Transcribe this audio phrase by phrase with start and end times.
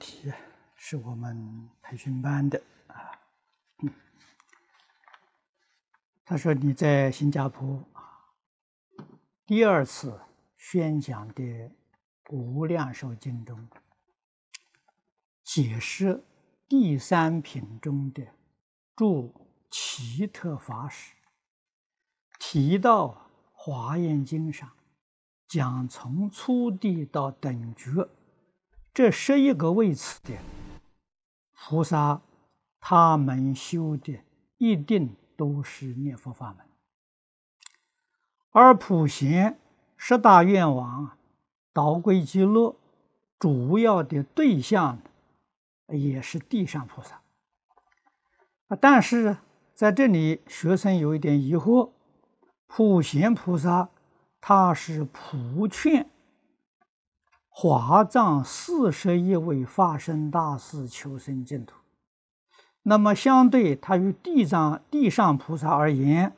[0.00, 0.32] 题
[0.74, 3.12] 是我们培训班的啊，
[6.24, 7.84] 他说你在新加坡
[9.44, 10.18] 第二次
[10.56, 11.42] 宣讲的
[12.30, 13.68] 《无量寿经》中
[15.44, 16.24] 解释
[16.66, 18.26] 第三品中的
[18.96, 19.34] 诸
[19.70, 21.12] 奇特法史，
[22.38, 23.08] 提到
[23.52, 24.70] 《华严经》上
[25.46, 28.08] 讲从初地到等觉。
[28.92, 30.34] 这十一个位次的
[31.54, 32.22] 菩萨，
[32.80, 34.18] 他们修的
[34.58, 36.66] 一定都是念佛法门，
[38.50, 39.58] 而普贤
[39.96, 41.16] 十大愿王
[41.72, 42.74] 导归极乐
[43.38, 44.98] 主要的对象
[45.86, 47.20] 也是地上菩萨。
[48.80, 49.36] 但是
[49.72, 51.90] 在这里学生有一点疑惑：
[52.66, 53.88] 普贤菩萨
[54.40, 56.10] 他是普劝。
[57.62, 61.74] 华藏四十一位化身大士求生净土，
[62.84, 66.34] 那么相对他与地藏地上菩萨而言，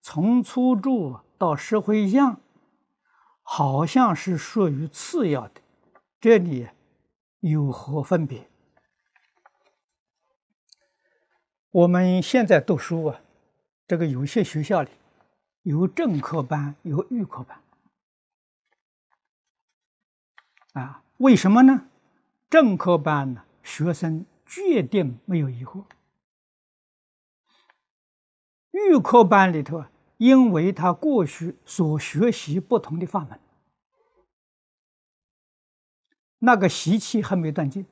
[0.00, 2.40] 从初住到十回向，
[3.42, 5.60] 好像是属于次要的。
[6.18, 6.68] 这里
[7.40, 8.48] 有何分别？
[11.70, 13.20] 我们现在读书啊，
[13.86, 14.88] 这个有些学校里
[15.64, 17.58] 有正科班，有预科班。
[20.72, 21.88] 啊，为什么呢？
[22.48, 25.84] 正科班呢，学生决定没有疑惑；
[28.70, 29.84] 预科班里头，
[30.18, 33.38] 因为他过去所学习不同的法门，
[36.38, 37.86] 那个习气还没断尽，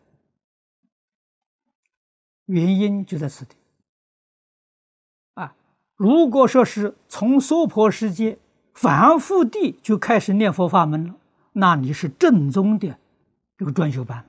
[2.47, 3.57] 原因就在此地。
[5.35, 5.55] 啊，
[5.97, 8.39] 如果说是从娑婆世界
[8.73, 11.20] 凡夫地就开始念佛法门了。
[11.53, 12.99] 那你是正宗的
[13.57, 14.25] 这个专修班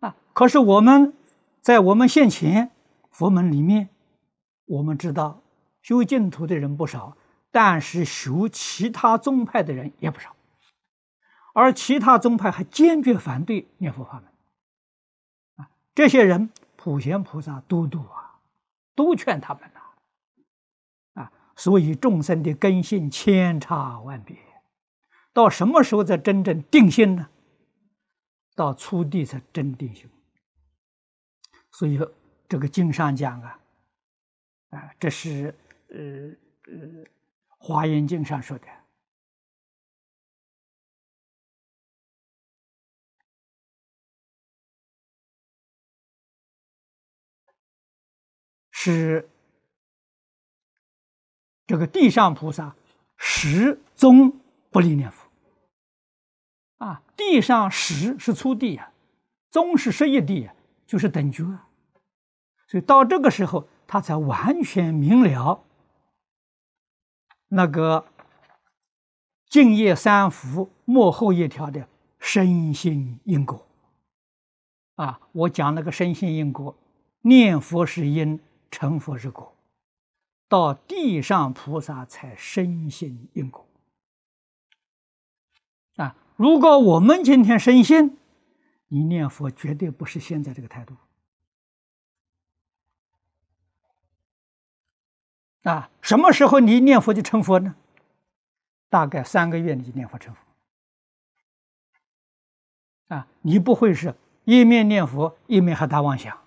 [0.00, 0.16] 啊！
[0.32, 1.14] 可是我们
[1.60, 2.70] 在我们现前
[3.10, 3.90] 佛门里面，
[4.64, 5.42] 我们知道
[5.82, 7.16] 修净土的人不少，
[7.50, 10.34] 但是修其他宗派的人也不少，
[11.52, 14.24] 而其他宗派还坚决反对念佛法门
[15.56, 15.70] 啊！
[15.94, 18.40] 这些人普贤菩萨都度啊，
[18.94, 21.32] 都劝他们呐啊！
[21.54, 24.36] 所以众生的根性千差万别。
[25.32, 27.28] 到什么时候才真正定心呢？
[28.56, 30.10] 到初地才真定心。
[31.72, 31.98] 所以
[32.48, 33.60] 这个经上讲啊，
[34.70, 35.54] 啊，这是
[35.88, 35.96] 呃
[36.66, 36.78] 呃
[37.46, 38.66] 《华严经》上说的，
[48.72, 49.26] 是
[51.66, 52.74] 这个地上菩萨
[53.16, 54.30] 始终
[54.70, 55.19] 不离念佛。
[56.80, 58.90] 啊，地上十是初地呀，
[59.50, 60.48] 中是十一地，
[60.86, 61.44] 就是等觉。
[62.66, 65.62] 所以到这个时候，他才完全明了
[67.48, 68.06] 那个
[69.46, 71.86] 净业三福幕后一条的
[72.18, 73.66] 身心因果。
[74.94, 76.74] 啊，我讲那个身心因果，
[77.20, 79.54] 念佛是因，成佛是果，
[80.48, 83.66] 到地上菩萨才身心因果。
[86.40, 88.16] 如果我们今天深信，
[88.88, 90.96] 你念佛绝对不是现在这个态度
[95.64, 95.90] 啊！
[96.00, 97.74] 什么时候你念佛就成佛呢？
[98.88, 100.40] 大概三个月你就念佛成佛
[103.14, 103.26] 啊！
[103.42, 106.38] 你不会是一面念佛一面还打妄想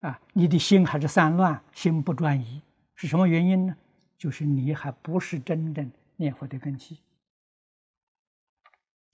[0.00, 0.18] 啊？
[0.32, 2.62] 你的心还是散乱，心不专一，
[2.94, 3.76] 是什么原因呢？
[4.16, 6.98] 就是你还不是真正念佛的根基。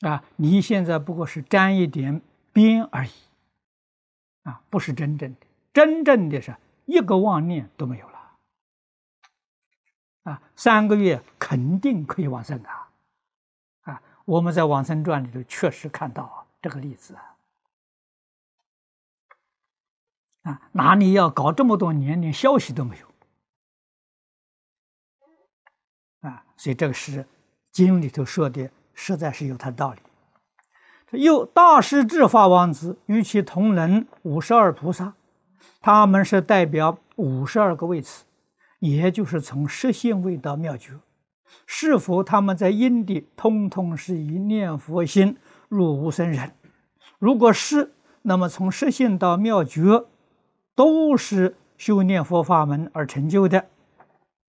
[0.02, 2.20] 啊，你现在不过是沾一点
[2.52, 3.12] 边而已，
[4.42, 6.56] 啊，不是真正的，真正的是
[6.86, 8.36] 一个妄念都没有了，
[10.24, 12.90] 啊，三个月肯定可以往生啊，
[13.82, 17.36] 啊，我们在《往生传》里头确实看到这个例子啊，
[20.42, 23.06] 啊，哪里要搞这么多年连消息都没有，
[26.28, 27.24] 啊，所以这个是
[27.70, 28.68] 经里头说的。
[28.94, 30.00] 实在是有他的道理。
[31.18, 35.12] 又大师智法王子与其同人五十二菩萨，
[35.80, 38.24] 他们是代表五十二个位次，
[38.78, 40.94] 也就是从实性位到妙觉。
[41.66, 45.36] 是否他们在因地通通是以念佛心
[45.68, 46.54] 入无生忍？
[47.18, 47.92] 如果是，
[48.22, 50.06] 那么从实性到妙觉
[50.74, 53.66] 都是修念佛法门而成就的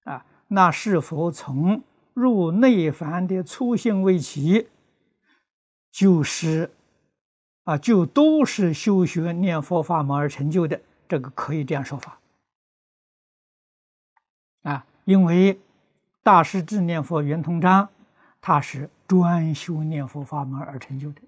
[0.06, 0.26] 啊？
[0.48, 1.84] 那是否从？
[2.14, 4.68] 入内凡的初心未起，
[5.92, 6.72] 就是
[7.64, 12.20] 啊，就都是修学念佛法门而成就的，这个可以这样说法。
[14.64, 15.60] 啊，因为
[16.22, 17.90] 大师智念佛圆通章，
[18.40, 21.22] 他是专修念佛法门而成就的。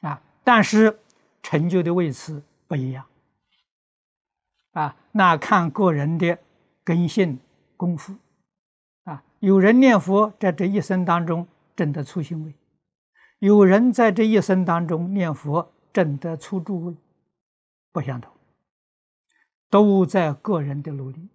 [0.00, 0.98] 啊，但是
[1.42, 3.04] 成就的位次不一样。
[4.72, 6.38] 啊，那看个人的
[6.84, 7.38] 根性
[7.76, 8.14] 功夫，
[9.46, 11.46] 有人念佛在这一生当中
[11.76, 12.52] 证得初心位。
[13.38, 16.96] 有人在这一生当中念佛证得初住位，
[17.92, 18.34] 不相同，
[19.70, 21.28] 都在个人的努力。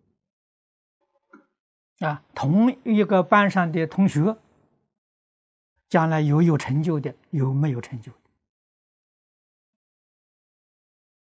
[1.99, 4.35] 啊，同一个班上的同学，
[5.87, 8.11] 将来有有成就的，有没有成就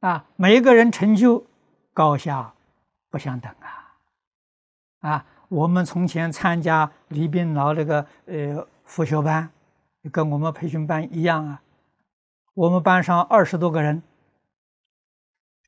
[0.00, 0.08] 的？
[0.08, 1.46] 啊，每一个人成就
[1.93, 2.55] 高下
[3.11, 3.99] 不相等啊！
[5.00, 9.50] 啊，我们从前参加李炳老那个呃辅修班。
[10.12, 11.61] 跟我们培训班一样啊，
[12.55, 14.00] 我们班上二十多个人，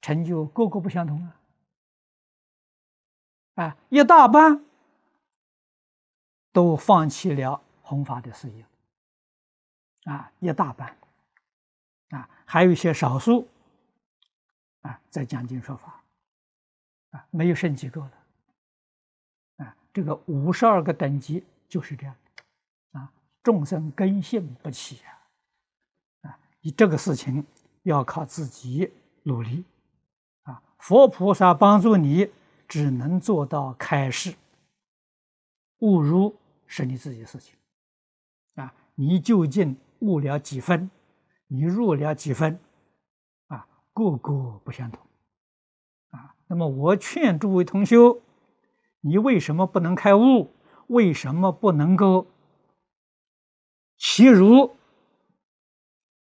[0.00, 1.36] 成就个个不相同啊！
[3.56, 4.64] 啊，一大半
[6.52, 8.64] 都放弃了弘法的事业，
[10.04, 10.96] 啊，一大半，
[12.10, 13.46] 啊，还有一些少数，
[14.82, 16.02] 啊，在讲经说法，
[17.10, 18.12] 啊，没有剩几个了，
[19.92, 22.14] 这个五十二个等级就是这样。
[22.92, 23.10] 啊
[23.42, 27.44] 众生根性不齐啊，啊，你这个事情
[27.84, 28.92] 要靠自己
[29.22, 29.64] 努力
[30.42, 30.62] 啊。
[30.78, 32.30] 佛菩萨帮助你，
[32.68, 34.34] 只能做到开示，
[35.78, 36.36] 悟入
[36.66, 37.54] 是你自己的事情
[38.56, 38.74] 啊。
[38.94, 40.90] 你究竟悟了几分，
[41.46, 42.58] 你入了几分
[43.46, 43.66] 啊？
[43.94, 45.00] 个个不相同
[46.10, 46.34] 啊。
[46.46, 48.20] 那么我劝诸位同修，
[49.00, 50.54] 你为什么不能开悟？
[50.88, 52.26] 为什么不能够？
[53.96, 54.76] 其如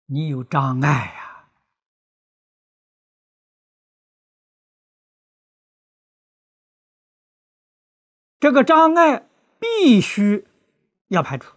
[0.05, 1.49] 你有障碍呀，
[8.39, 9.27] 这个障碍
[9.59, 10.47] 必须
[11.07, 11.55] 要排除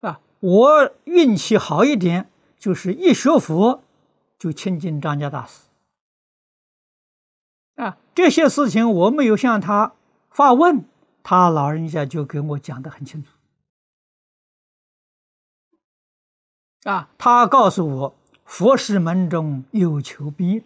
[0.00, 0.20] 啊！
[0.40, 3.84] 我运气好一点，就是一学佛
[4.38, 5.63] 就亲近张家大师
[7.76, 7.98] 啊。
[8.14, 9.92] 这些事情我没有向他
[10.30, 10.84] 发问。
[11.26, 13.30] 他老人家就给我讲的很清楚，
[16.82, 20.64] 啊，他告诉我佛事门中有求必应，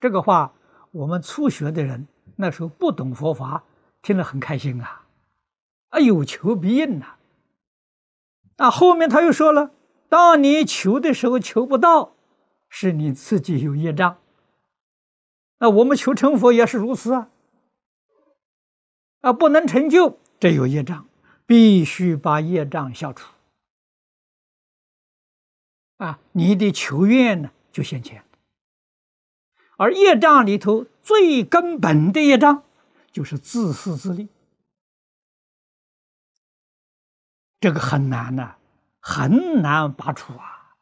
[0.00, 0.52] 这个话
[0.90, 3.62] 我们初学的人那时候不懂佛法，
[4.02, 5.06] 听了很开心啊，
[5.90, 7.14] 啊，有求必应呐，
[8.56, 9.70] 那后面他又说了，
[10.08, 12.16] 当你求的时候求不到，
[12.68, 14.18] 是你自己有业障，
[15.64, 17.30] 那我们求成佛也是如此啊。
[19.22, 21.08] 啊，不能成就，这有业障，
[21.46, 23.32] 必须把业障消除。
[25.96, 28.22] 啊，你的求愿呢就现前。
[29.78, 32.62] 而业障里头最根本的业障，
[33.10, 34.28] 就是自私自利，
[37.58, 38.56] 这个很难呐，
[39.00, 40.76] 很难拔除啊。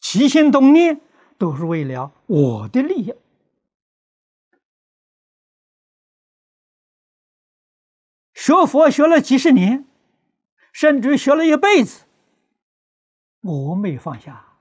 [0.00, 1.00] 起心动念
[1.38, 3.14] 都是为了我的利益。
[8.48, 9.84] 学佛学了几十年，
[10.72, 12.06] 甚至学了一辈子，
[13.42, 14.54] 我没放下。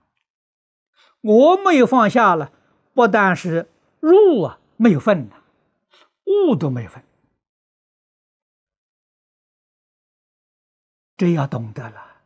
[1.22, 2.52] 我没有放下了，
[2.94, 3.70] 不但是
[4.02, 5.36] 入啊没有分呐，
[6.26, 7.02] 悟都没分。
[11.16, 12.18] 这要懂得了。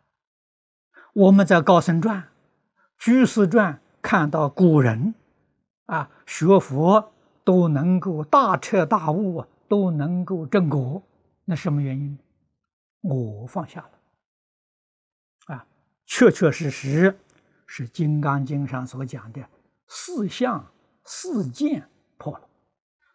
[1.14, 2.18] 我们在《高僧传》
[2.98, 5.14] 《居士传》看到古人
[5.86, 7.14] 啊，学佛
[7.44, 11.04] 都能够大彻大悟啊，都能够正果。
[11.52, 12.18] 那什么原因？
[13.02, 15.68] 我放下了，啊，
[16.06, 17.14] 确确实实
[17.66, 19.46] 是《金刚经》上所讲的
[19.86, 20.66] 四相
[21.04, 22.48] 四见破了。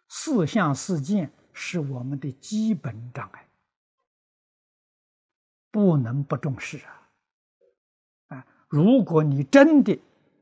[0.07, 3.47] 四相四见是我们的基本障碍，
[5.71, 7.09] 不能不重视啊！
[8.27, 9.99] 啊，如果你真的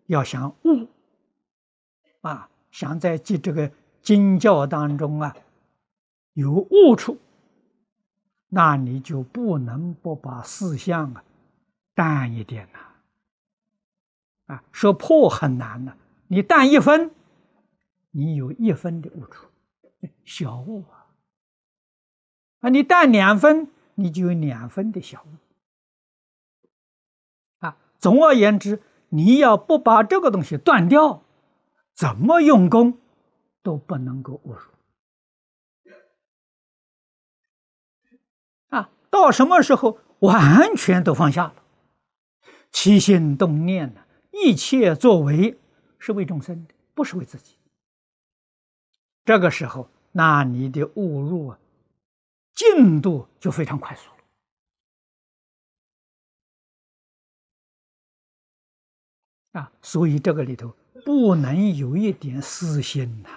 [0.07, 0.89] 要想悟，
[2.19, 3.71] 啊，想在这这个
[4.01, 5.33] 经教当中啊
[6.33, 7.17] 有悟处。
[8.55, 11.21] 那你就不能不把四相啊
[11.93, 12.79] 淡一点呐，
[14.53, 15.97] 啊，说破很难呐，
[16.27, 17.11] 你淡一分，
[18.11, 19.47] 你有一分的悟处，
[20.23, 21.11] 小悟啊，
[22.61, 25.35] 啊，你淡两分，你就有两分的小悟，
[27.59, 31.23] 啊，总而言之，你要不把这个东西断掉，
[31.93, 32.99] 怎么用功
[33.61, 34.61] 都不能够悟入。
[39.15, 41.63] 到什么时候完全都放下了，
[42.71, 44.05] 起心动念呢？
[44.31, 45.57] 一切作为
[45.97, 47.55] 是为众生的，不是为自己。
[49.23, 51.57] 这个时候，那你的悟入啊，
[52.53, 54.09] 进度就非常快速
[59.53, 59.71] 了啊！
[59.81, 63.29] 所以这个里头不能有一点私心呐，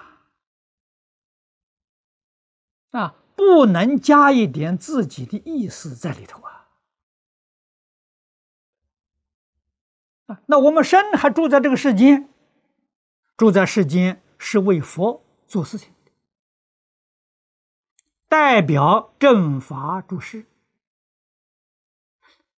[2.91, 6.66] 啊，不能加一点自己的意思在里头啊！
[10.26, 12.28] 啊，那我们身还住在这个世间，
[13.37, 15.25] 住在世间是为佛。
[15.47, 15.90] 做事情
[18.28, 20.45] 代表正法诸事，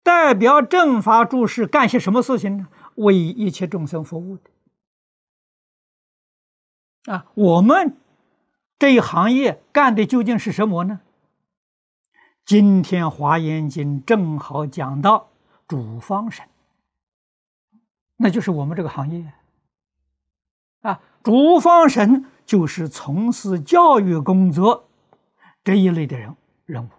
[0.01, 2.67] 代表正法诸事干些什么事情呢？
[2.95, 4.50] 为一切众生服务的
[7.13, 7.27] 啊！
[7.36, 7.95] 我们
[8.79, 11.01] 这一行业干的究竟是什么呢？
[12.45, 15.29] 今天《华严经》正好讲到
[15.67, 16.48] 主方神，
[18.15, 19.31] 那就是我们这个行业
[20.81, 22.25] 啊，主方神。
[22.50, 24.89] 就是从事教育工作
[25.63, 26.89] 这一类的人人物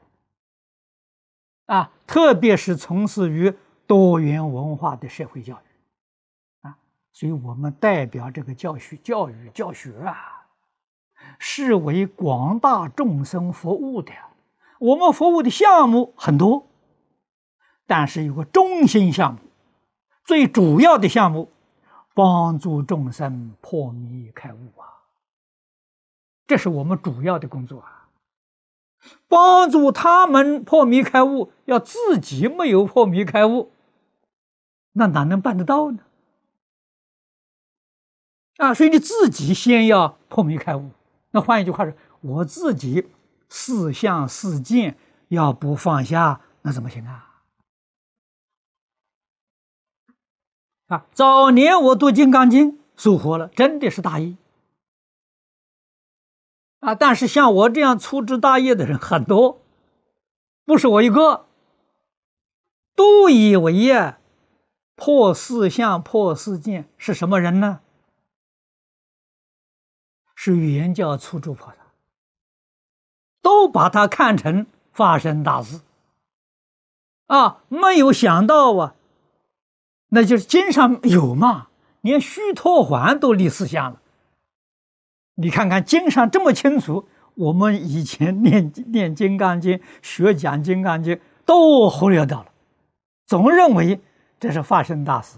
[1.67, 3.53] 啊，特别是从事于
[3.85, 6.79] 多元文化的社会教育啊，
[7.11, 10.40] 所以我们代表这个教学、教育、教学啊，
[11.39, 14.13] 是为广大众生服务的。
[14.79, 16.67] 我们服务的项目很多，
[17.87, 19.41] 但是有个中心项目，
[20.25, 21.51] 最主要的项目，
[22.15, 24.89] 帮助众生破迷开悟啊。
[26.47, 28.09] 这是我们主要的工作啊！
[29.29, 33.71] 帮助他们破迷开悟，要自己没有破迷开悟，
[34.93, 36.01] 那哪能办得到呢？
[38.57, 40.91] 啊，所以你自己先要破迷开悟。
[41.31, 43.09] 那换一句话说，我自己
[43.49, 44.97] 四相四见
[45.29, 47.43] 要不放下，那怎么行啊？
[50.89, 54.37] 啊，早年我读《金刚经》，收获了，真的是大意。
[56.81, 56.95] 啊！
[56.95, 59.61] 但是像我这样粗枝大叶的人很多，
[60.65, 61.47] 不是我一个，
[62.97, 64.19] 都以为呀，
[64.97, 67.81] 破四相、破四见是什么人呢？
[70.43, 71.77] 是原教初住菩萨，
[73.43, 75.83] 都把它看成发生大事
[77.27, 77.63] 啊！
[77.69, 78.95] 没有想到啊，
[80.09, 81.69] 那就是经上有嘛，
[82.01, 84.01] 连须陀环都立四相了。
[85.35, 92.51] 你看看经上这么清楚，我们以前念念《金刚经》、学讲《金刚经》都忽略掉了，
[93.27, 94.01] 总认为
[94.39, 95.37] 这是发生大事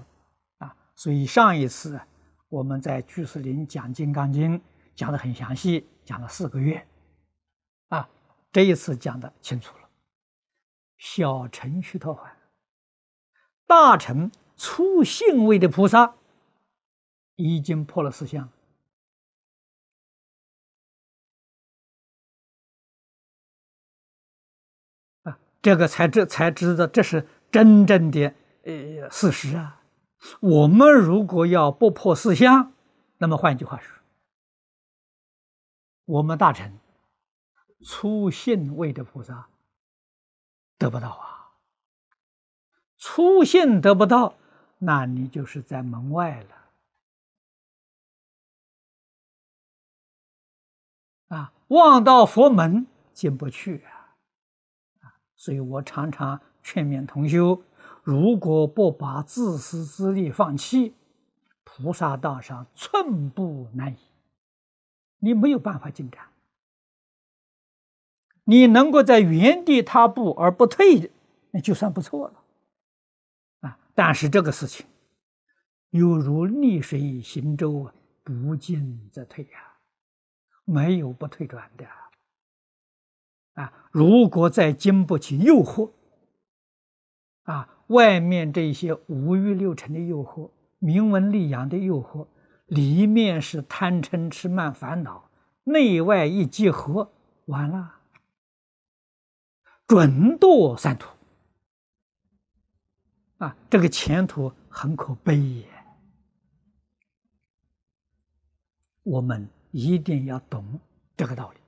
[0.58, 0.72] 啊。
[0.94, 2.00] 所以上一次
[2.48, 4.56] 我们在居士林讲《金刚经》，
[4.94, 6.86] 讲的很详细，讲了四个月
[7.88, 8.08] 啊。
[8.50, 9.88] 这一次讲的清楚了，
[10.98, 12.30] 小乘须陀洹，
[13.66, 16.14] 大乘初信位的菩萨
[17.36, 18.50] 已经破了四相。
[25.62, 28.34] 这个才知才知道，这是真正的
[28.64, 29.80] 呃事实啊！
[30.40, 32.72] 我们如果要不破四相，
[33.18, 34.01] 那么换句话说，
[36.04, 36.78] 我们大臣
[37.84, 39.48] 初信位的菩萨
[40.78, 41.52] 得不到啊！
[42.98, 44.34] 初信得不到，
[44.78, 46.56] 那你就是在门外了
[51.36, 51.52] 啊！
[51.68, 54.16] 望到佛门进不去啊！
[55.34, 57.62] 所以我常常劝勉同修：
[58.02, 60.94] 如果不把自私自利放弃，
[61.64, 63.98] 菩萨道上寸步难移，
[65.22, 66.20] 你没有办法进展。
[68.42, 71.12] 你能够在原地踏步而不退，
[71.52, 72.42] 那就算不错了。
[73.60, 73.78] 啊！
[73.94, 74.84] 但是这个事情，
[75.90, 77.92] 犹如逆水行舟，
[78.24, 79.76] 不进则退呀，
[80.64, 81.86] 没有不退转的。
[83.52, 85.92] 啊，如果再经不起诱惑，
[87.44, 90.50] 啊，外面这些五欲六尘的诱惑、
[90.80, 92.26] 名闻利养的诱惑，
[92.72, 95.28] 里面是贪嗔痴慢烦恼，
[95.64, 97.12] 内外一结合，
[97.44, 97.96] 完了，
[99.86, 101.10] 准堕三途。
[103.36, 105.68] 啊，这个前途很可悲也。
[109.02, 110.80] 我们一定要懂
[111.14, 111.60] 这个道理。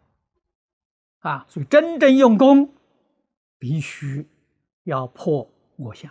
[1.19, 2.73] 啊，所以真正用功，
[3.59, 4.27] 必须
[4.85, 6.11] 要破我相。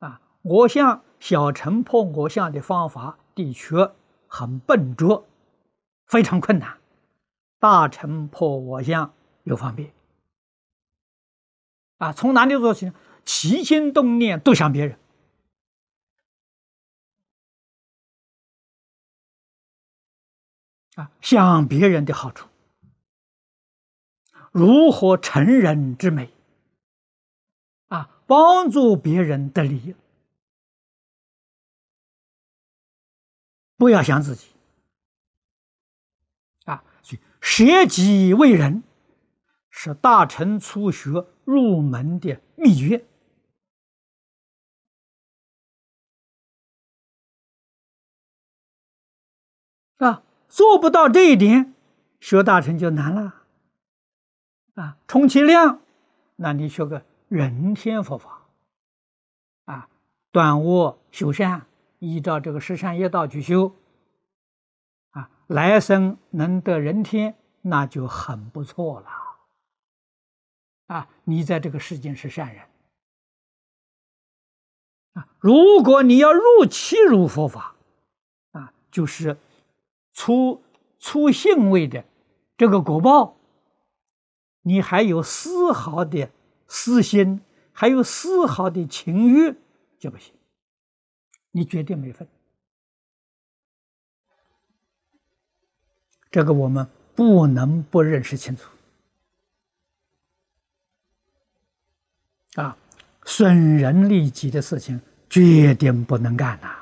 [0.00, 3.92] 啊，我相小乘破我相的方法的确
[4.26, 5.28] 很笨拙，
[6.06, 6.78] 非常困难；
[7.60, 9.14] 大乘破我相
[9.44, 9.92] 又方便。
[11.98, 12.94] 啊，从哪里做起呢？
[13.24, 14.98] 起心动念都想别人，
[20.94, 22.48] 啊，想别人的好处，
[24.52, 26.30] 如何成人之美，
[27.88, 29.94] 啊，帮助别人的利益，
[33.76, 34.48] 不要想自己，
[36.64, 38.82] 啊，所以舍己为人，
[39.70, 43.04] 是大乘初学入门的秘诀。
[49.98, 51.74] 啊，做不到这一点，
[52.20, 53.44] 学大乘就难了。
[54.74, 55.80] 啊，充其量，
[56.36, 58.46] 那你学个人天佛法，
[59.64, 59.88] 啊，
[60.30, 61.66] 断恶修善，
[61.98, 63.74] 依照这个十善业道去修，
[65.10, 69.08] 啊，来生能得人天，那就很不错了。
[70.86, 72.64] 啊，你在这个世间是善人。
[75.14, 77.76] 啊，如果你要入契入佛法，
[78.52, 79.36] 啊，就是。
[80.18, 80.62] 出
[80.98, 82.02] 出性位的
[82.56, 83.36] 这个果报，
[84.62, 86.30] 你还有丝毫的
[86.66, 89.54] 私心，还有丝毫的情欲
[89.98, 90.32] 就不行，
[91.56, 92.28] 你绝对没份。
[96.30, 98.68] 这个我们不能不认识清楚
[102.56, 102.76] 啊！
[103.24, 106.76] 损人利己的事情，绝对不能干呐！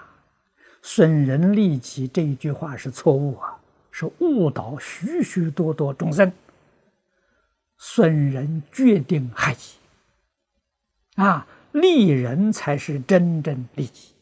[0.83, 3.57] 损人利己这一句话是错误啊，
[3.93, 6.33] 是误导许许多多众生。
[7.79, 9.77] 损人决定害己，
[11.15, 14.14] 啊，利人才是真正利己。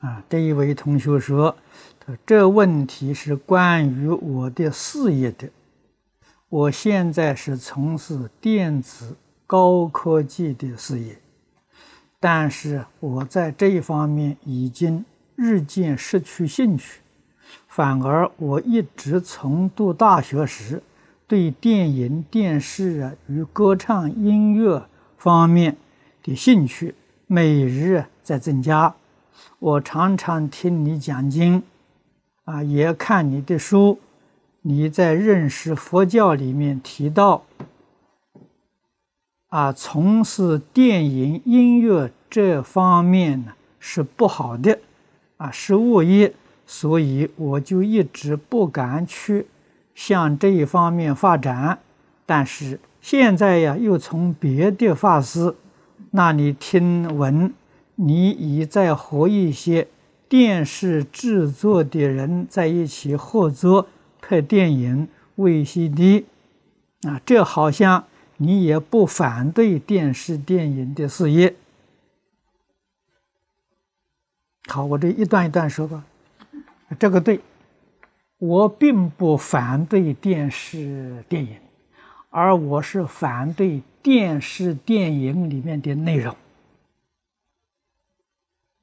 [0.00, 1.56] 啊，这一位同学说
[1.98, 5.48] ：“他这问题是关于我的事业的，
[6.48, 9.16] 我现在是从事电子。”
[9.48, 11.18] 高科技的事业，
[12.20, 15.02] 但是我在这一方面已经
[15.36, 17.00] 日渐失去兴趣，
[17.66, 20.82] 反而我一直从读大学时
[21.26, 25.74] 对电影、电视啊与歌唱、音乐方面
[26.22, 26.94] 的兴趣
[27.26, 28.94] 每日在增加。
[29.58, 31.62] 我常常听你讲经，
[32.44, 33.98] 啊，也看你的书，
[34.62, 37.42] 你在认识佛教里面提到。
[39.48, 44.78] 啊，从事电影音乐这方面呢是不好的，
[45.38, 46.34] 啊是恶业，
[46.66, 49.46] 所以我就一直不敢去
[49.94, 51.78] 向这一方面发展。
[52.26, 55.54] 但是现在呀，又从别的法师
[56.10, 57.50] 那里听闻，
[58.00, 59.88] 你已在和一些
[60.28, 63.88] 电视制作的人在一起合作
[64.20, 66.24] 拍电影 VCD，
[67.02, 68.04] 啊，这好像。
[68.40, 71.56] 你也不反对电视电影的事业，
[74.68, 76.04] 好，我这一段一段说吧。
[76.96, 77.40] 这个对，
[78.38, 81.56] 我并不反对电视电影，
[82.30, 86.36] 而我是反对电视电影里面的内容。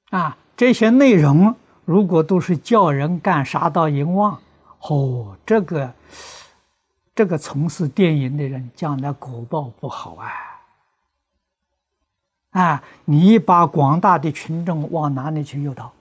[0.09, 4.39] 啊，这些内容如果都是叫人干杀盗淫妄，
[4.81, 5.93] 哦，这个。
[7.17, 10.27] 这个从事电影的人将来果报不好啊！
[12.61, 15.93] 啊，你把广大的群众往哪里去诱导？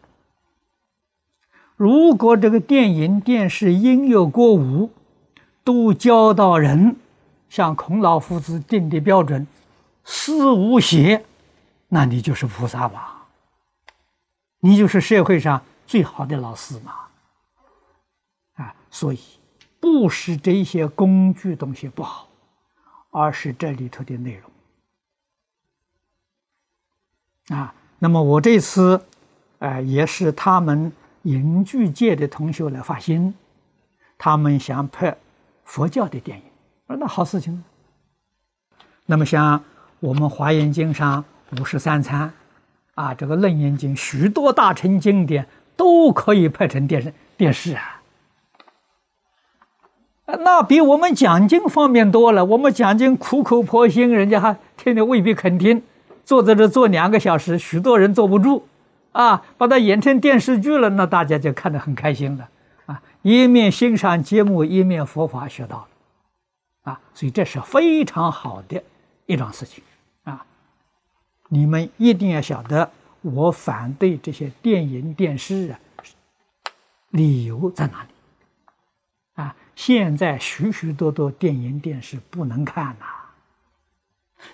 [1.76, 4.90] 如果这个电影、电视、音乐、歌舞
[5.62, 6.96] 都教导人
[7.48, 9.46] 像孔老夫子定的标准，
[10.02, 11.24] 思无邪，
[11.86, 13.13] 那你就是菩萨吧？
[14.64, 16.92] 你就是社会上最好的老师嘛！
[18.54, 19.20] 啊，所以。
[19.78, 22.26] 不是这些工具东西不好，
[23.10, 24.40] 而是这里头的内
[27.48, 27.74] 容啊。
[27.98, 28.98] 那么我这次，
[29.58, 30.90] 呃，也是他们
[31.24, 33.34] 影剧界的同学来发心，
[34.16, 35.14] 他们想拍
[35.64, 36.44] 佛教的电影，
[36.86, 37.62] 那好事情。
[39.04, 39.62] 那么像
[40.00, 41.22] 我们华严经上
[41.58, 42.32] 五十三参
[42.94, 48.00] 啊，这个楞严经许多大乘经典都可以拍成电视电视啊。
[50.26, 52.44] 那比我们讲经方便多了。
[52.44, 55.82] 我们讲经苦口婆心，人家还听得未必肯听。
[56.24, 58.62] 坐在这坐两个小时，许多人坐不住，
[59.12, 62.48] 啊，把它演成电视剧了，那大家就看得很开心了，
[62.86, 68.82] 啊，一面欣赏节目，一面佛法学到了，啊，所以这是非常好的
[69.26, 69.84] 一桩事情，
[71.48, 75.80] 你们一定要晓得，我反对这些电影电视啊，
[77.10, 78.08] 理由在哪里？
[79.34, 83.06] 啊，现在许许多多电影电视不能看呐，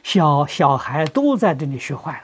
[0.03, 2.23] 小小孩都在这里学坏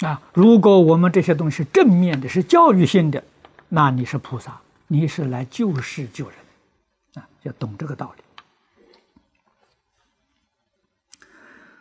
[0.00, 0.22] 了啊！
[0.32, 3.22] 如果我们这些东西正面的是教育性的，
[3.68, 6.38] 那你是菩萨，你是来救世救人
[7.14, 8.22] 啊，要懂这个道理。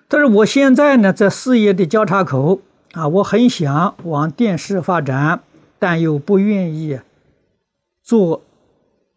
[0.07, 2.61] 但是我现在呢，在事业的交叉口
[2.93, 5.41] 啊，我很想往电视发展，
[5.77, 6.99] 但又不愿意
[8.01, 8.43] 做。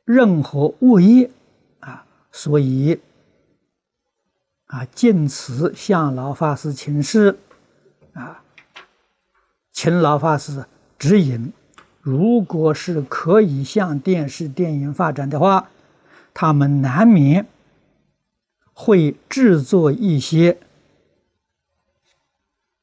[0.07, 1.31] 任何物业
[1.79, 2.99] 啊，所以
[4.67, 7.39] 啊，尽此向老法师请示
[8.15, 8.43] 啊，
[9.71, 10.65] 请老法师
[10.99, 11.53] 指引。
[12.01, 15.69] 如果是可以向电视电影发展的话，
[16.35, 17.47] 他们难免
[18.73, 20.59] 会制作一些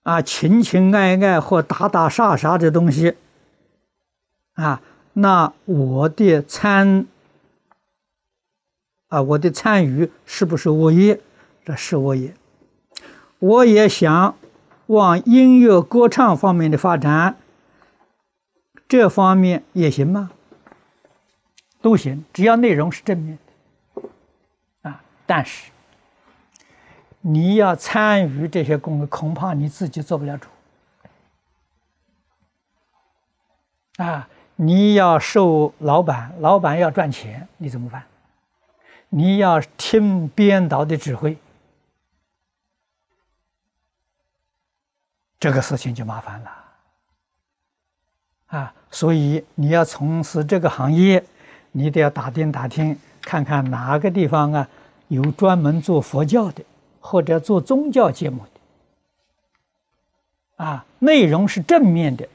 [0.07, 3.17] 啊情情爱爱或打打杀杀的东西
[4.53, 4.81] 啊。
[5.11, 7.05] 那我的参。
[9.09, 11.19] 啊，我的参与是不是我也？
[11.63, 12.33] 这是我也。
[13.39, 14.35] 我也想
[14.87, 17.37] 往音乐歌唱方面的发展，
[18.87, 20.31] 这方面也行吗？
[21.81, 23.37] 都行，只要内容是正面
[23.93, 24.89] 的。
[24.89, 25.71] 啊，但是
[27.29, 30.47] 你要参与这些工作，恐怕你自己做不了主。
[33.97, 38.05] 啊，你要受老板，老板要赚钱，你怎么办？
[39.09, 41.37] 你要听编导的指挥，
[45.37, 46.51] 这个事情就麻烦了
[48.47, 48.73] 啊！
[48.89, 51.21] 所以你要从事这个行业，
[51.73, 54.69] 你得要打听打听，看看哪个地方啊
[55.09, 56.63] 有专门做佛教的，
[57.09, 58.49] 或者做宗教节目的
[60.65, 62.27] 啊，内容是正面的，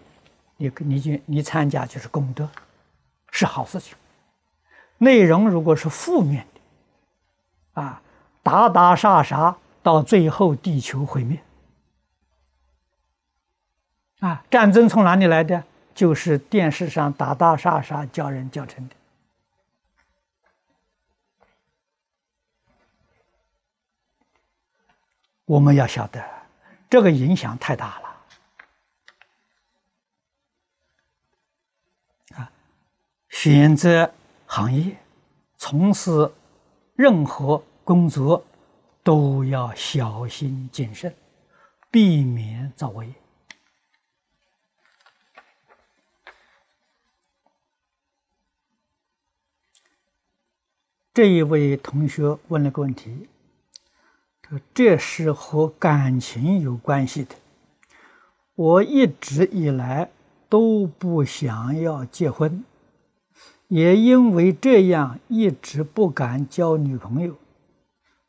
[0.57, 2.49] 你你就你参加就是功德，
[3.31, 3.95] 是好事情。
[4.97, 8.01] 内容如果是负面的，啊，
[8.43, 11.39] 打打杀杀，到最后地球毁灭。
[14.21, 15.63] 啊，战争从哪里来的？
[15.95, 18.95] 就是电视上打打杀杀教人教成的。
[25.45, 26.23] 我们要晓得，
[26.89, 28.09] 这个影响太大了。
[32.37, 32.53] 啊，
[33.29, 34.13] 选择
[34.47, 34.97] 行业，
[35.57, 36.33] 从事。
[36.95, 38.45] 任何工作
[39.03, 41.13] 都要小心谨慎，
[41.91, 43.13] 避免造业。
[51.15, 53.27] 这一位同学问了个问题
[54.75, 57.35] ，：“这是和感情有关系的。
[58.55, 60.11] 我一直以来
[60.49, 62.65] 都不想要结婚。”
[63.69, 67.35] 也因为这样，一直不敢交女朋友。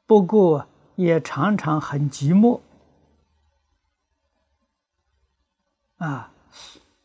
[0.08, 2.62] 不过，也常常很寂寞。
[5.98, 6.32] 啊，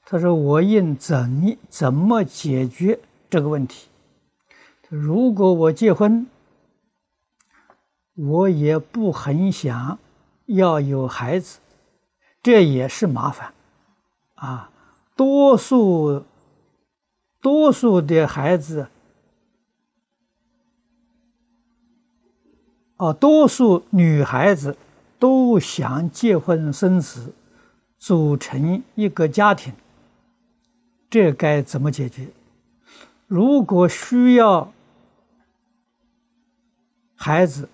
[0.05, 3.89] 他说：“我应怎怎么解决这个问题？
[4.89, 6.25] 如果我结婚，
[8.19, 9.99] 我也不很想
[10.47, 11.61] 要有孩子，
[12.43, 13.55] 这也是麻烦。
[14.35, 14.71] 啊，
[15.17, 16.25] 多数。”
[17.41, 18.89] 多数的孩子，
[22.97, 24.77] 哦，多数女孩子
[25.21, 27.33] 都想结婚生子，
[27.97, 29.73] 组成一个家庭。
[31.09, 32.29] 这该怎么解决？
[33.29, 34.73] 如果需要
[37.15, 37.69] 孩子，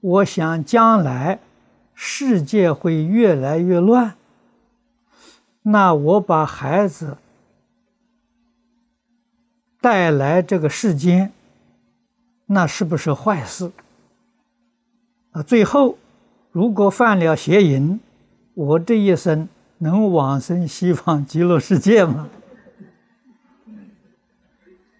[0.00, 1.38] 我想将来
[1.94, 4.14] 世界会越来越乱，
[5.62, 7.16] 那我把孩子。
[9.82, 11.32] 带来这个世间，
[12.44, 13.72] 那是不是坏事？
[15.32, 15.96] 啊，最后
[16.52, 17.98] 如果犯了邪淫，
[18.52, 22.28] 我这一生能往生西方极乐世界吗？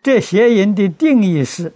[0.03, 1.75] 这邪淫的定义是，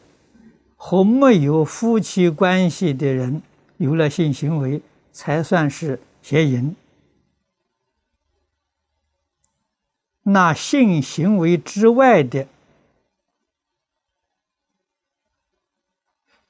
[0.86, 3.40] 和没有夫妻关系的人
[3.78, 6.76] 有了性行为，才算是邪淫。
[10.24, 12.46] 那性行为之外的。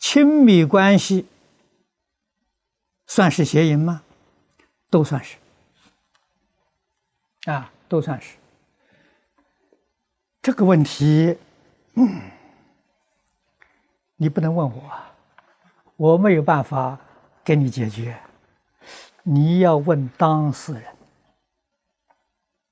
[0.01, 1.27] 亲密关系
[3.07, 4.03] 算是邪淫吗？
[4.91, 5.37] 都算是，
[7.45, 8.35] 啊，都算是。
[10.43, 11.39] 这个问题，
[11.95, 12.21] 嗯，
[14.17, 14.93] 你不能问我，
[15.97, 16.99] 我没有办法
[17.43, 18.17] 给你解决。
[19.23, 20.85] 你要问当事人，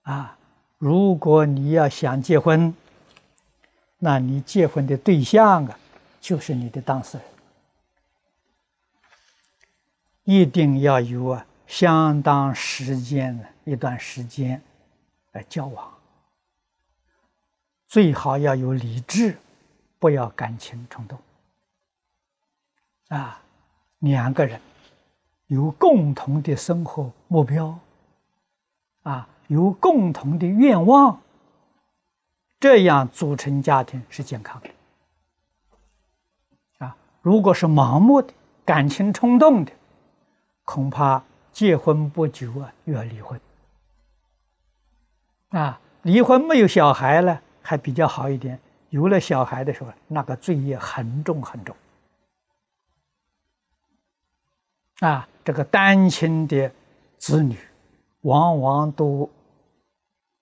[0.02, 0.36] 啊，
[0.78, 2.74] 如果你要想结婚，
[3.98, 5.78] 那你结婚的对象啊，
[6.20, 7.26] 就是你的当事人，
[10.24, 14.62] 一定要有啊相当时间的一段时间
[15.32, 15.92] 来交往，
[17.88, 19.36] 最好要有理智，
[19.98, 21.18] 不要感情冲动。
[23.12, 23.38] 啊，
[23.98, 24.58] 两个人
[25.48, 27.78] 有共同的生活目标，
[29.02, 31.20] 啊，有共同的愿望。
[32.58, 34.70] 这样组成家庭是健康的，
[36.86, 38.32] 啊，如果是盲目的、
[38.64, 39.72] 感情冲动的，
[40.64, 41.22] 恐怕
[41.52, 43.38] 结婚不久啊又要离婚。
[45.50, 51.76] 啊，离婚没有小孩呢还比较好一点，有了小孩的时候，那个罪业很重很重。
[55.06, 56.72] 啊，这个单亲的
[57.18, 57.58] 子女，
[58.22, 59.30] 往往都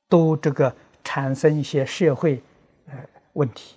[0.08, 0.74] 都这个。
[1.02, 2.40] 产生一些社会
[2.86, 2.94] 呃
[3.32, 3.74] 问题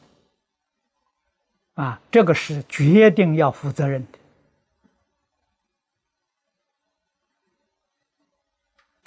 [1.74, 4.06] 啊，这个是决定要负责任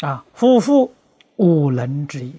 [0.01, 0.25] 的啊。
[0.33, 0.93] 夫妇
[1.37, 2.35] 五伦之一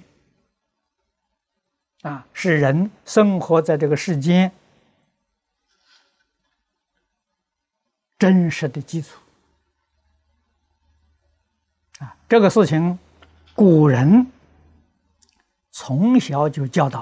[2.02, 4.52] 啊，是人生活在这个世间
[8.18, 9.22] 真实的基础
[12.00, 12.16] 啊。
[12.28, 12.98] 这个事情，
[13.56, 14.32] 古人。
[15.80, 17.02] 从小就教导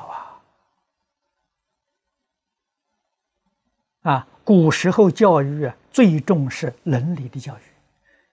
[4.01, 7.62] 啊，啊，古时候教育啊最重视伦理的教育，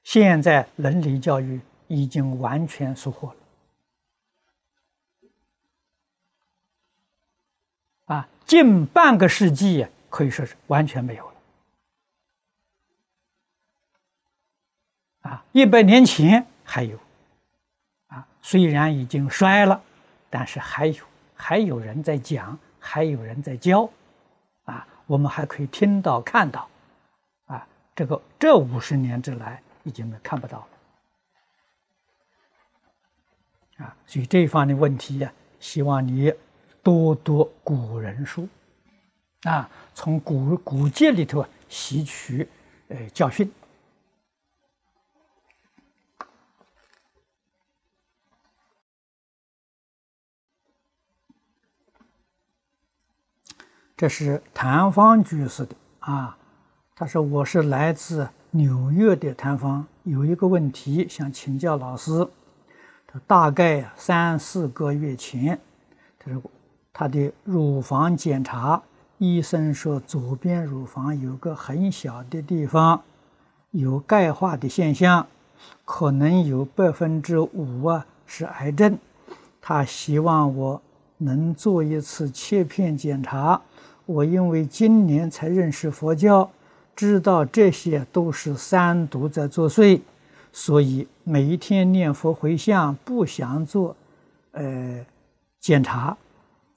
[0.02, 3.36] 现在伦理教育已经完全疏忽了，
[8.06, 11.36] 啊，近半个世纪可以说是完全没有了，
[15.30, 16.98] 啊，一百年前还有，
[18.06, 19.78] 啊，虽然已经衰了。
[20.30, 21.04] 但是还有
[21.34, 23.86] 还有人在讲，还有人在教，
[24.64, 26.66] 啊，我们还可以听到看到，
[27.44, 30.66] 啊，这个这五十年之来已经看不到
[33.76, 35.30] 了，啊，所以这一方的问题呀，
[35.60, 36.32] 希望你
[36.82, 38.48] 多读古人书，
[39.42, 42.48] 啊，从古古籍里头吸取
[42.88, 43.52] 呃教训。
[54.02, 56.36] 这是谭方居士的啊，
[56.96, 62.26] 他说我是来自纽约的谭方，有一个问题想请教老师。
[63.06, 65.56] 他大概三四个月前，
[66.18, 66.42] 他说
[66.92, 68.82] 他的乳房检查，
[69.18, 73.00] 医生说左边乳房有个很小的地方
[73.70, 75.24] 有钙化的现象，
[75.84, 78.98] 可能有百分之五啊是癌症。
[79.60, 80.82] 他希望我
[81.18, 83.62] 能做一次切片检查。
[84.04, 86.50] 我因为今年才认识佛教，
[86.96, 90.00] 知道这些都是三毒在作祟，
[90.52, 93.94] 所以每一天念佛回向，不想做，
[94.50, 95.06] 呃，
[95.60, 96.16] 检查，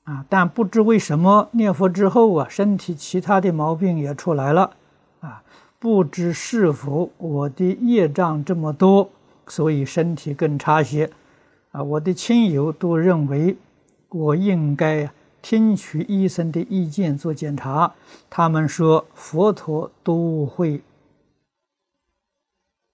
[0.03, 4.71] 啊，但不知为什么念佛之后啊，身体其他的毛病也出来了，
[5.19, 5.41] 啊，
[5.79, 9.09] 不知是否我的业障这么多，
[9.47, 11.09] 所以身体更差些，
[11.71, 13.57] 啊，我的亲友都认为
[14.09, 15.09] 我应该。
[15.47, 17.93] 听取医生的意见做检查，
[18.31, 20.81] 他们说佛陀都会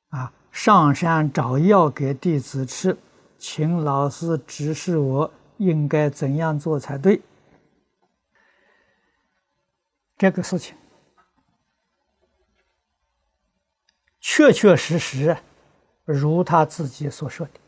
[0.10, 2.98] 啊上山找药给弟子吃，
[3.38, 7.22] 请老师指示我应该怎样做才对。
[10.18, 10.76] 这个事情
[14.20, 15.38] 确确实实
[16.04, 17.61] 如他自己所说的。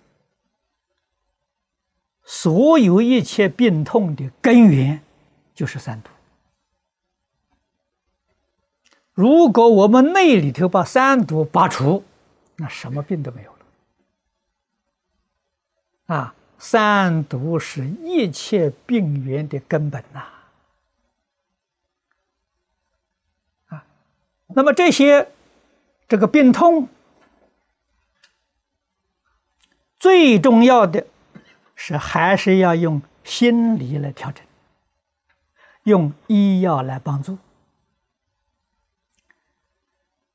[2.24, 5.02] 所有一切病痛的根源
[5.54, 6.10] 就是三毒。
[9.14, 12.04] 如果我们内里头把三毒拔除，
[12.56, 13.58] 那什么病都没有了。
[16.16, 20.24] 啊，三毒是一切病源的根本呐！
[23.68, 23.86] 啊，
[24.48, 25.30] 那么这些
[26.08, 26.88] 这个病痛
[30.00, 31.06] 最重要的。
[31.76, 34.46] 是还是要用心理来调整，
[35.84, 37.38] 用医药来帮助。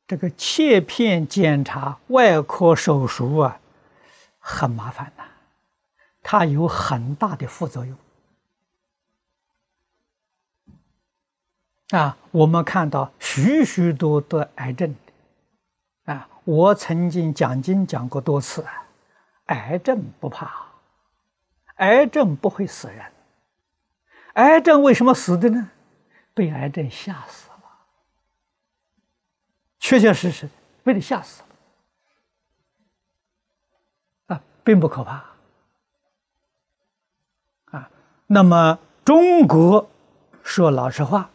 [0.06, 3.60] 这个切片检查、外科手术啊，
[4.38, 5.24] 很麻烦呐，
[6.22, 7.96] 它有很大的副作用。
[11.90, 14.94] 啊，我们看到许许多多癌症，
[16.04, 18.64] 啊，我曾经讲经讲过多次，
[19.46, 20.67] 癌症不怕。
[21.78, 23.04] 癌症不会死人，
[24.34, 25.70] 癌症为什么死的呢？
[26.34, 27.56] 被癌症吓死了，
[29.80, 30.48] 确确实实
[30.84, 31.42] 被你吓死
[34.28, 35.24] 了啊，并不可怕
[37.72, 37.90] 啊。
[38.28, 39.90] 那么中国
[40.44, 41.30] 说老实话，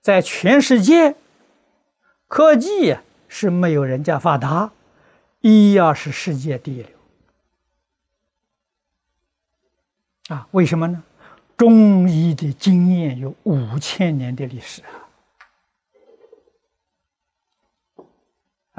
[0.00, 1.14] 在全世界
[2.26, 2.96] 科技
[3.28, 4.72] 是没有人家发达，
[5.40, 7.01] 医药是世界第一流。
[10.28, 11.02] 啊，为什么呢？
[11.56, 14.88] 中医的经验有五千年的历史啊！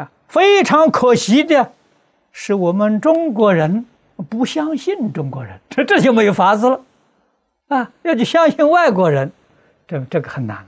[0.03, 1.71] 啊，非常可惜的
[2.31, 3.85] 是，我们中国人
[4.29, 6.81] 不相信中国人，这这就没有法子了
[7.67, 7.91] 啊！
[8.01, 9.31] 要去相信外国人，
[9.87, 10.65] 这这个很难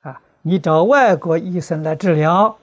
[0.00, 0.20] 啊！
[0.42, 2.58] 你找外国医生来治疗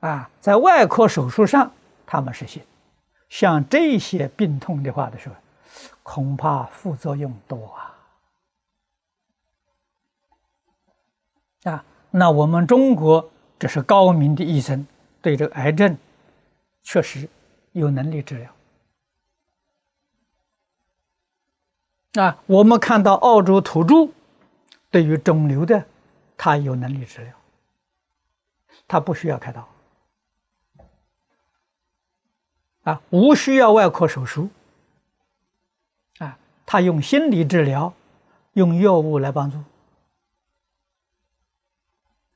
[0.00, 1.72] 啊，在外科手术上
[2.06, 2.62] 他们是信，
[3.28, 5.34] 像这些病痛的话的时候。
[6.08, 7.98] 恐怕副作用多啊！
[11.64, 14.86] 啊，那我们中国这是高明的医生，
[15.20, 15.98] 对这个癌症
[16.84, 17.28] 确实
[17.72, 18.54] 有能力治疗。
[22.24, 24.08] 啊，我们看到澳洲土著
[24.92, 25.84] 对于肿瘤的，
[26.36, 27.32] 他有能力治疗，
[28.86, 29.68] 他不需要开刀，
[32.84, 34.48] 啊，无需要外科手术。
[36.66, 37.94] 他用心理治疗，
[38.54, 39.56] 用药物来帮助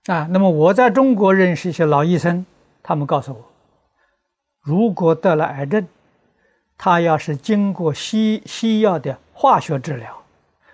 [0.07, 0.29] 啊。
[0.31, 2.47] 那么我在中国认识一些老医生，
[2.81, 3.45] 他们告诉我，
[4.61, 5.87] 如果得了癌症，
[6.79, 10.17] 他要是经过西西药的化学治疗，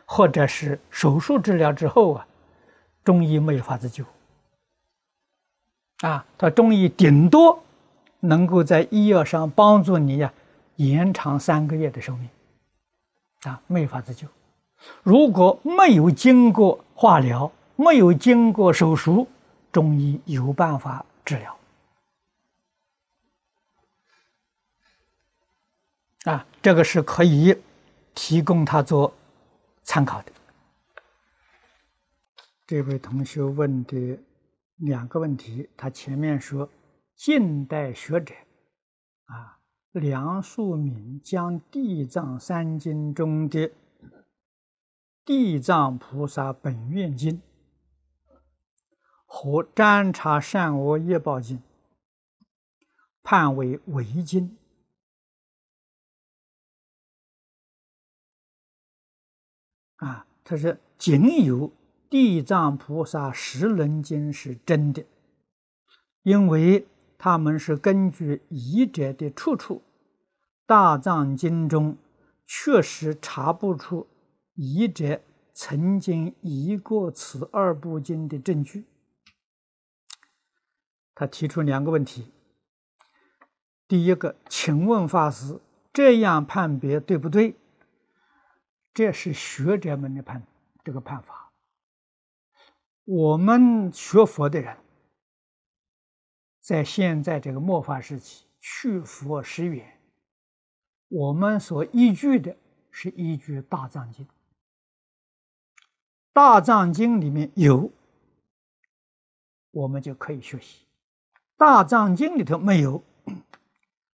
[0.05, 2.27] 或者是手术治疗之后啊，
[3.03, 4.05] 中医没有法子救
[6.03, 6.27] 啊。
[6.37, 7.59] 他中医顶多
[8.21, 10.31] 能够在医药上帮助你呀，
[10.77, 12.29] 延长三个月的寿命。
[13.47, 14.27] 啊，没法子救。
[15.03, 19.29] 如果没有经过化疗，没有经过手术，
[19.71, 21.57] 中医有办法治疗。
[26.25, 27.57] 啊，这个是可以
[28.15, 29.15] 提供他做
[29.85, 30.33] 参考的。
[32.67, 34.19] 这位同学问的
[34.79, 36.69] 两个问题，他前面说
[37.15, 38.35] 近代学者
[39.27, 39.56] 啊。
[39.99, 43.61] 梁漱溟将《地藏三经》中的
[45.25, 47.39] 《地藏菩萨本愿经》
[49.25, 51.57] 和《占察善恶业报经》
[53.23, 54.59] 判为违经
[59.97, 61.71] 啊，他说仅有
[62.11, 65.07] 《地藏菩萨十轮经》是真的，
[66.23, 69.81] 因为他们是根据译者的出处。
[70.67, 71.97] 大藏经中
[72.45, 74.09] 确实查不出
[74.55, 75.23] 译者
[75.55, 78.85] 曾经译过此二部经的证据。
[81.15, 82.33] 他提出两个问题：
[83.87, 85.61] 第一个，请问法师，
[85.93, 87.55] 这样判别对不对？
[88.93, 90.47] 这是学者们的判
[90.83, 91.53] 这个判法。
[93.05, 94.77] 我们学佛的人，
[96.61, 99.96] 在现在这个末法时期，去佛十远。
[101.09, 102.57] 我们所依据的
[102.91, 104.25] 是依据《大藏经》，
[106.33, 107.91] 《大藏经》里面有，
[109.71, 110.85] 我们就可以学习；
[111.57, 113.05] 《大藏经》里头没有，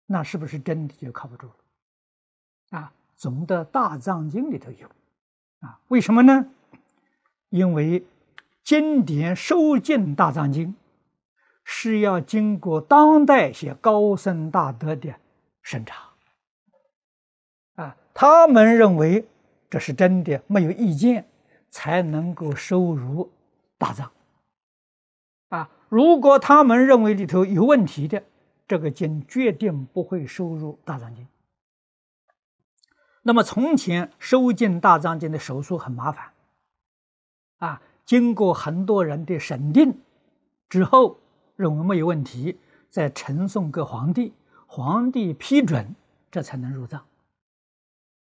[0.06, 2.78] 那是不是真的就靠不住了？
[2.78, 4.88] 啊，总的《大藏经》里头有，
[5.60, 6.46] 啊，为什么呢？
[7.50, 8.04] 因为
[8.64, 10.68] 经典收进《大藏经》，
[11.62, 15.14] 是要经过当代一些高僧大德的
[15.62, 16.09] 审查。
[18.12, 19.26] 他们认为
[19.68, 21.26] 这是真的，没有意见，
[21.70, 23.30] 才能够收入
[23.78, 24.10] 大藏。
[25.48, 28.22] 啊，如果他们认为里头有问题的，
[28.68, 31.26] 这个经决定不会收入大藏经。
[33.22, 36.32] 那么从前收进大藏经的手术很麻烦，
[37.58, 40.00] 啊，经过很多人的审定
[40.68, 41.18] 之后，
[41.56, 42.58] 认为没有问题，
[42.88, 44.32] 再呈送给皇帝，
[44.66, 45.94] 皇帝批准，
[46.30, 47.04] 这才能入藏。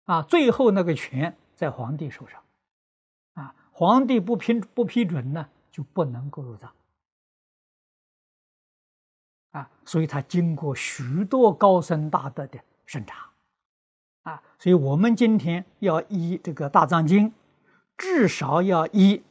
[0.08, 2.42] 啊，最后那个权在皇帝手上，
[3.34, 6.72] 啊，皇帝不批不批准呢，就不能够入藏，
[9.52, 13.30] 啊，所以他经过许多高僧大德的审查，
[14.24, 17.34] 啊，所以我们今天要依这个大藏经，
[17.98, 19.22] 至少要依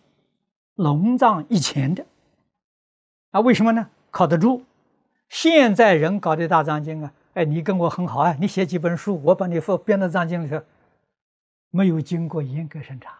[0.74, 2.04] 龙藏以前的，
[3.30, 3.88] 啊，为什么呢？
[4.10, 4.62] 靠得住。
[5.30, 7.14] 现在人搞的大藏经啊。
[7.36, 8.34] 哎，你跟我很好啊！
[8.40, 10.58] 你写几本书，我把你放编到藏经里头，
[11.68, 13.18] 没有经过严格审查，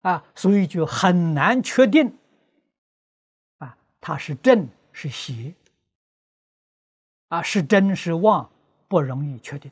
[0.00, 2.10] 啊，所以就很难确定，
[3.58, 5.54] 啊，它是正是邪，
[7.28, 8.50] 啊，是真是妄，
[8.88, 9.70] 不容易确定，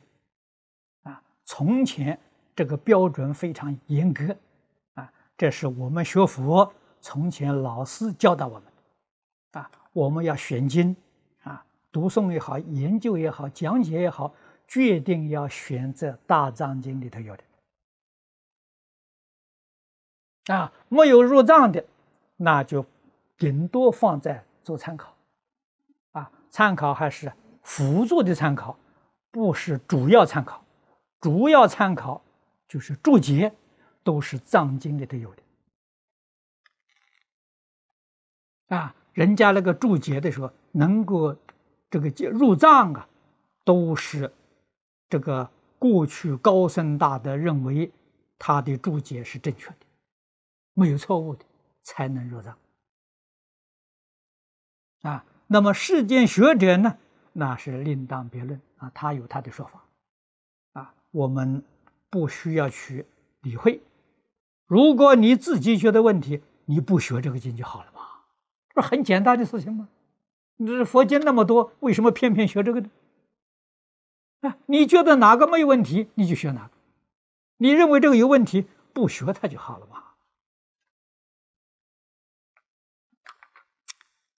[1.01, 2.19] 啊，从前
[2.55, 4.37] 这个标准非常严格，
[4.93, 8.63] 啊，这是我们学佛从前老师教导我们，
[9.53, 10.95] 啊，我们要选经，
[11.93, 14.35] 读诵也好，研究也好，讲解也好。
[14.65, 17.43] 决定要选择《大藏经》里头有的
[20.55, 21.85] 啊，没有入藏的，
[22.37, 22.83] 那就
[23.37, 25.15] 顶多放在做参考
[26.13, 27.31] 啊，参考还是
[27.61, 28.79] 辅助的参考，
[29.29, 30.63] 不是主要参考。
[31.19, 32.23] 主要参考
[32.67, 33.53] 就是注解，
[34.01, 35.43] 都是藏经里头有的
[38.75, 38.95] 啊。
[39.13, 41.35] 人家那个注解的时候，能够
[41.93, 43.07] 这个入藏啊，
[43.63, 44.33] 都是。
[45.09, 47.91] 这个过去高僧大德认为
[48.39, 49.75] 他的注解是正确的，
[50.73, 51.45] 没有错误的，
[51.83, 52.57] 才能入藏。
[55.03, 56.97] 啊，那么世间学者呢，
[57.31, 59.83] 那是另当别论啊，他有他的说法，
[60.71, 61.63] 啊，我们
[62.09, 63.05] 不需要去
[63.41, 63.79] 理会。
[64.65, 68.01] 如果你自己觉得问题，你不学这个经就好了嘛，
[68.69, 69.87] 这不很简单的事情吗？
[70.57, 72.89] 你这佛经那么多，为什么偏偏学这个呢？
[74.41, 76.73] 啊，你觉得哪个没有问题，你就学哪个；
[77.57, 80.03] 你认为这个有问题，不学它就好了嘛。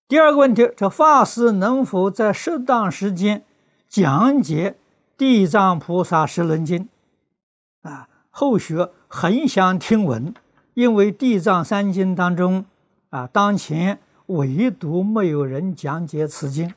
[0.06, 3.44] 第二个问题，这法师能否在适当时间
[3.88, 4.70] 讲解
[5.16, 6.88] 《地藏菩萨十轮经》？
[7.88, 10.34] 啊，后学很想听闻，
[10.74, 12.66] 因为《地藏三经》当中，
[13.08, 16.74] 啊，当前唯独没有人讲解此经。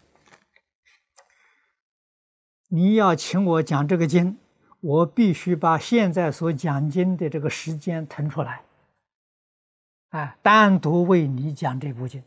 [2.70, 4.38] 你要请我讲这个经，
[4.82, 8.64] 我必须把现在所讲经的这个时间腾出来，
[10.10, 12.22] 哎，单独为你讲这部经。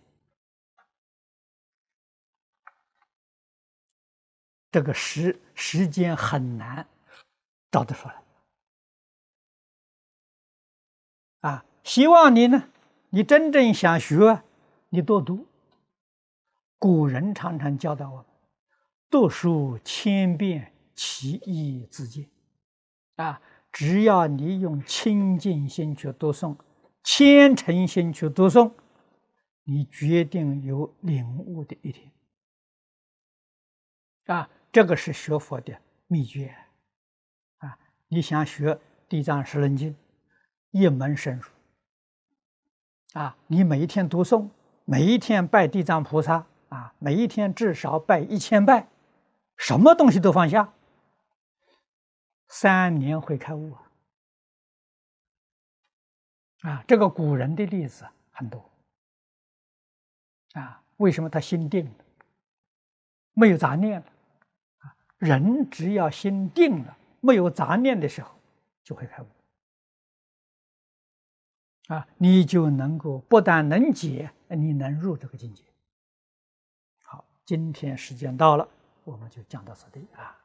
[4.73, 6.87] 这个时时间很难
[7.73, 8.23] 找得出来，
[11.41, 12.69] 啊，希望你呢，
[13.11, 14.43] 你真正想学，
[14.91, 15.47] 你多读。
[16.79, 18.27] 古人常常教导我们。
[19.09, 22.29] 读书千遍，其义自见。
[23.17, 26.57] 啊，只要你用清净心去读诵，
[27.05, 28.73] 虔诚心去读诵，
[29.63, 32.11] 你决定有领悟的一天。
[34.27, 36.53] 啊，这个是学佛的秘诀。
[37.59, 37.79] 啊，
[38.09, 38.75] 你想学
[39.09, 39.93] 《地藏十轮经》，
[40.71, 41.45] 一门深入。
[43.13, 44.49] 啊，你每一天读诵，
[44.91, 48.89] 每一天拜地藏菩萨，啊，每一天至少拜一千拜。
[49.57, 50.73] 什么东西都放下，
[52.49, 53.93] 三年会开悟啊！
[56.63, 58.69] 啊，这个古人的例子很多
[60.55, 60.83] 啊。
[60.97, 61.93] 为什么他心定了，
[63.35, 64.07] 没有杂念了？
[64.79, 68.35] 啊，人只要心定了，没有杂念的时候，
[68.83, 69.27] 就会开悟
[71.95, 72.09] 啊！
[72.17, 75.65] 你就能够不但能解，你能入这个境界。
[77.03, 78.69] 好今天时间到了
[79.05, 80.37] 我们就讲到此地啊。